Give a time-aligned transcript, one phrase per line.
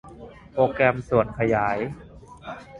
[0.53, 1.77] โปรแกรมส่วนขยาย